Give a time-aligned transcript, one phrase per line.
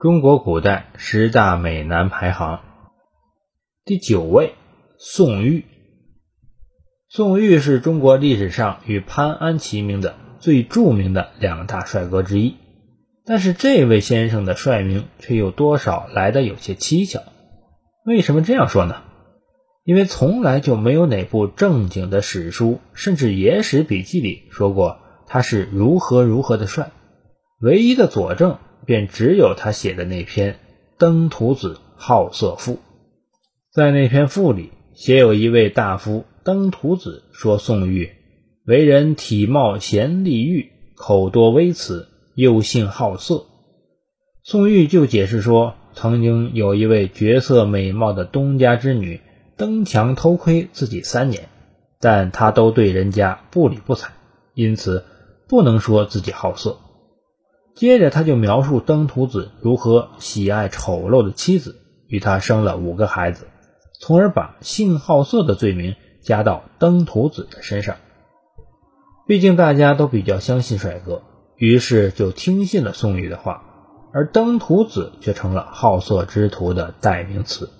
[0.00, 2.60] 中国古代十大美男排行
[3.84, 4.54] 第九位，
[4.98, 5.66] 宋玉。
[7.10, 12.56] 宋玉是中国历史上与潘安齐名的最著名的两大帅哥之一，
[13.26, 17.20] 但是这位先生的帅名却有多少来的有些蹊跷。
[18.06, 19.02] 为什么这样说呢？
[19.84, 24.96] 因为从来就没有哪部正经的史书，甚至野史笔记里说过
[25.26, 26.90] 他是如何如何的帅。
[27.60, 28.56] 唯一的佐证。
[28.90, 30.54] 便只有他写的那篇
[30.98, 32.72] 《登徒子好色赋》。
[33.72, 38.10] 在那篇赋里，写有一位大夫登徒子说宋玉
[38.66, 43.46] 为人体貌贤丽玉，口多微辞，又性好色。
[44.42, 49.20] 宋玉就解释说，曾经有一位绝色美貌的东家之女
[49.56, 51.48] 登墙偷窥自己三年，
[52.00, 54.10] 但他都对人家不理不睬，
[54.54, 55.04] 因此
[55.48, 56.76] 不能说自己好色。
[57.74, 61.76] 接着，他就描述登徒子如何喜爱丑陋的妻子，
[62.08, 63.46] 与他生了五个孩子，
[64.00, 67.96] 从而把性好色的罪名加到登徒子的身上。
[69.26, 71.22] 毕竟大家都比较相信帅哥，
[71.56, 73.62] 于是就听信了宋玉的话，
[74.12, 77.70] 而登徒子却成了好色之徒的代名词。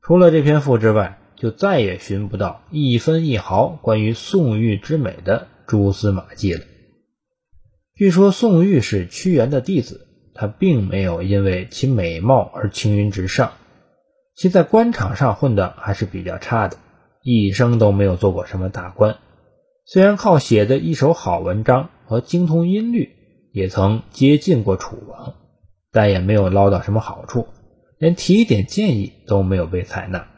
[0.00, 6.60] 除了这篇赋之外，就再也寻不到一分一毫关于宋玉之美的蛛丝马迹了。
[7.98, 13.54] 据说宋玉是屈原的弟子，他并没有因为其美貌而青云直上，
[14.36, 16.76] 其在官场上混的还是比较差的，
[17.24, 19.16] 一生都没有做过什么大官。
[19.84, 23.08] 虽然靠写的一手好文章和精通音律，
[23.52, 25.34] 也曾接近过楚王，
[25.90, 27.48] 但也没有捞到什么好处，
[27.98, 30.28] 连提一点建议都没有被采纳。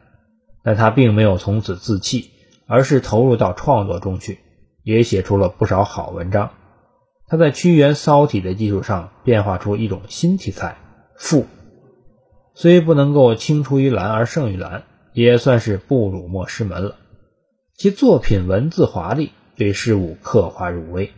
[0.65, 2.31] 但他并没有从此自弃，
[2.67, 4.39] 而是投入到创作中去，
[4.83, 6.53] 也写出了不少好文章。
[7.31, 10.79] 他在屈原骚体的基础上变化出一种新题材
[11.17, 11.47] 赋，
[12.55, 16.97] 虽不能够青出于蓝而胜于蓝，也算是不辱没师门了。
[17.77, 21.13] 其作品文字华丽，对事物刻画入微，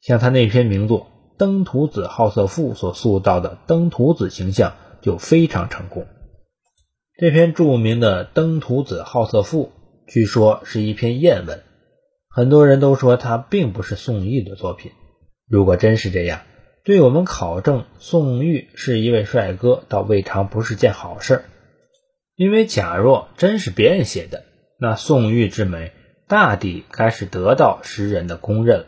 [0.00, 1.00] 像他那篇名作
[1.38, 6.08] 《登徒子好色赋》所塑造的登徒子形象就非常成功。
[7.16, 9.66] 这篇著名的《登徒子好色赋》
[10.12, 11.62] 据说是一篇艳文，
[12.28, 14.90] 很多人都说它并不是宋玉的作品。
[15.52, 16.40] 如果真是这样，
[16.82, 21.42] 对我们考证宋玉是一位帅哥，倒未尝不是件好事。
[22.36, 24.44] 因为假若真是别人写的，
[24.80, 25.92] 那宋玉之美
[26.26, 28.86] 大抵该是得到诗人的公认；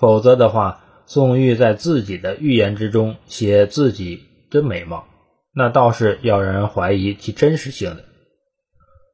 [0.00, 5.06] 否则的话，宋玉在自己的预言之中写自己的美貌，
[5.54, 8.04] 那倒是要让人怀疑其真实性的。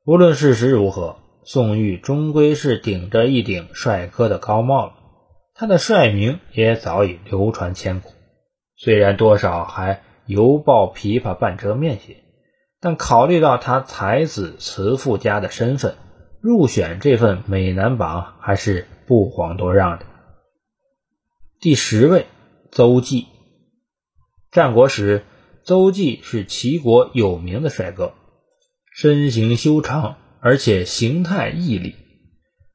[0.06, 4.92] 无论事实如何，宋玉终归是顶着一顶帅哥的高帽了。
[5.58, 8.10] 他的帅名也早已流传千古，
[8.76, 12.18] 虽然多少还犹抱琵琶半遮面些，
[12.78, 15.96] 但考虑到他才子慈父家的身份，
[16.42, 20.04] 入选这份美男榜还是不遑多让的。
[21.58, 22.26] 第十位，
[22.70, 23.26] 邹忌。
[24.50, 25.24] 战国时，
[25.64, 28.12] 邹忌是齐国有名的帅哥，
[28.92, 31.96] 身形修长，而且形态毅力。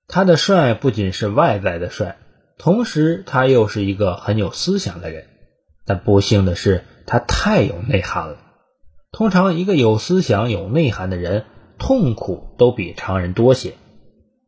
[0.07, 2.17] 他的帅不仅是外在的帅。
[2.63, 5.25] 同时，他又是一个很有思想的人，
[5.83, 8.37] 但不幸的是，他太有内涵了。
[9.11, 11.45] 通常，一个有思想、有内涵的人，
[11.79, 13.73] 痛苦都比常人多些。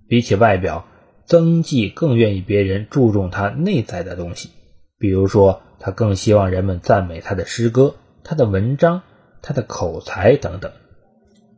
[0.08, 0.86] 比起外表，
[1.26, 4.52] 曾纪更愿意别人注重他内在的东西，
[5.00, 9.02] 比如说，他更希望人们赞美他的诗歌、他的文章、
[9.42, 10.72] 他的口才等等。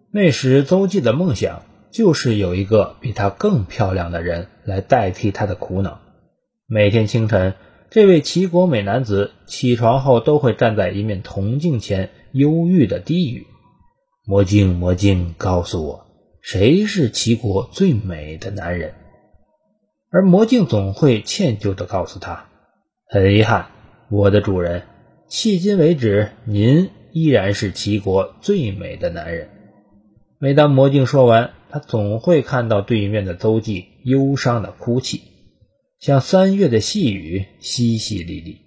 [0.10, 6.00] 那时，邹忌的梦想就是有一个比他更漂亮的人来代替他的苦恼。
[6.68, 7.54] 每天清晨，
[7.92, 13.46] 这位齐国美男子起床后都会站在一面铜镜前，忧郁的低语
[14.26, 16.08] ：“魔镜，魔镜，告诉我，
[16.42, 18.96] 谁是齐国最美的男人？”
[20.10, 22.48] 而魔镜总会歉疚地告诉他
[23.08, 23.68] ：“很遗憾，
[24.10, 24.82] 我的主人，
[25.30, 29.50] 迄今为止，您依然是齐国最美的男人。”
[30.42, 35.22] 每当魔镜说完，他总会看到对面的邹忌忧伤的哭泣。
[36.00, 38.58] 像三月的细雨，淅淅沥沥。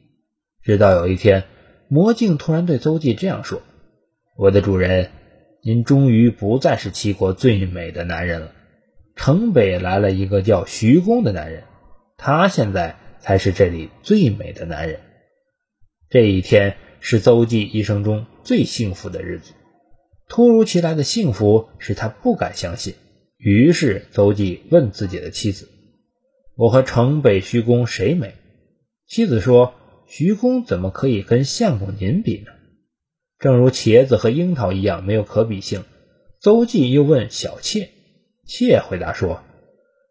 [0.63, 1.45] 直到有一天，
[1.89, 3.63] 魔镜突然对邹忌这样说
[4.37, 5.11] ：“我的主人，
[5.63, 8.53] 您终于不再是齐国最美的男人了。
[9.15, 11.65] 城北来了一个叫徐公的男人，
[12.17, 15.01] 他现在才是这里最美的男人。”
[16.11, 19.53] 这一天是邹忌一生中最幸福的日子。
[20.29, 22.95] 突如其来的幸福使他不敢相信，
[23.39, 25.69] 于是邹忌问自己的妻子。
[26.59, 28.35] 我和城北徐公谁美？
[29.07, 29.75] 妻子说
[30.11, 32.51] ：“徐公怎么可以跟相公您比呢？”
[33.39, 35.85] 正如茄子和樱桃一样没有可比性。
[36.41, 37.91] 邹忌又问小妾，
[38.45, 39.45] 妾回答说：“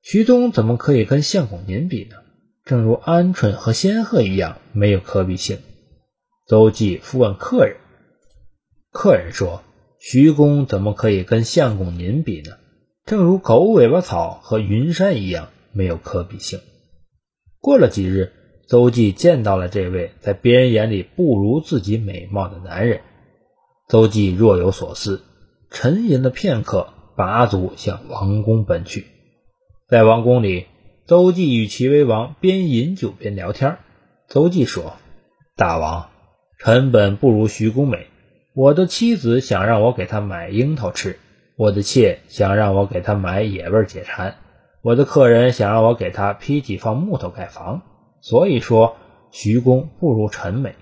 [0.02, 2.16] 徐宗怎么可以跟相公您比呢？
[2.64, 5.60] 正如鹌鹑和仙鹤一样没有可比性。”
[6.48, 7.76] 邹忌复问客人，
[8.94, 9.64] 客人说
[10.00, 12.52] ：“徐公怎么可以跟相公您比呢？
[13.04, 16.60] 正如狗尾巴草和云山一样没有可比性。”
[17.62, 18.34] 过了几日，
[18.68, 23.02] 邹忌见到了这位在别人眼里不如自己美貌的男人，
[23.88, 25.22] 邹忌若有所思。
[25.70, 29.06] 沉吟了片刻，拔足向王宫奔去。
[29.90, 30.66] 在王宫里，
[31.06, 33.78] 邹忌与齐威王边饮酒边聊天。
[34.30, 34.94] 邹忌说
[35.58, 36.10] ：“大王，
[36.60, 38.08] 臣本不如徐公美。
[38.54, 41.20] 我的妻子想让我给她买樱桃吃，
[41.58, 44.38] 我的妾想让我给她买野味解馋，
[44.88, 47.82] 我的客人想让我给他劈几方木头盖房。
[48.22, 48.96] 所以说，
[49.32, 50.76] 徐公不如陈美。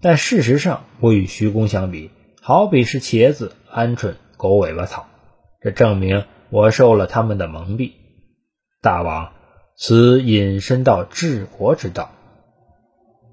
[0.00, 5.06] 但事实上，我与徐公相比，好比是茄子。”鹌鹑、狗尾巴草，
[5.60, 7.94] 这证明我受了他们的蒙蔽。
[8.80, 9.32] 大王，
[9.76, 12.12] 此引申到治国之道。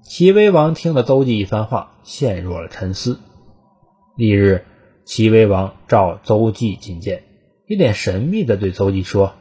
[0.02, 3.20] 齐威王听了邹忌一番话，陷入了沉思。
[4.16, 4.64] 翌日，
[5.04, 7.22] 齐威王召邹忌觐见，
[7.68, 9.34] 一脸神秘地对邹忌说：“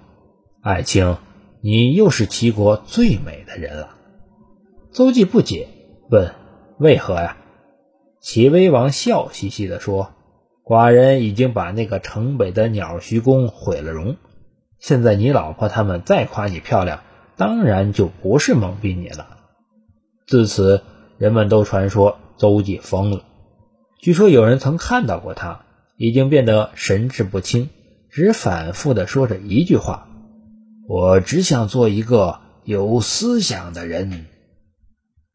[0.61, 1.17] 爱卿，
[1.61, 3.97] 你又是齐国最美的人了。”
[4.91, 5.67] 邹忌不解，
[6.09, 6.33] 问
[6.79, 7.37] ：“为何呀？”
[8.21, 10.13] 齐威王笑嘻嘻地说。
[10.63, 14.15] 寡人已经把那个城北的鸟徐公毁了容，
[14.79, 17.01] 现在你老婆他们再夸你漂亮，
[17.35, 19.39] 当然就不是蒙蔽你了。
[20.27, 20.83] 自此，
[21.17, 23.23] 人们都传说邹忌疯了。
[23.99, 25.65] 据说有人曾看到过他，
[25.97, 27.69] 已经变得神志不清，
[28.09, 30.07] 只反复的说着一句话
[30.87, 34.25] ：“我只想做一个有思想的人。”